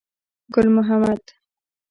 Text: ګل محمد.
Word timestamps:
ګل 0.53 0.67
محمد. 0.75 1.21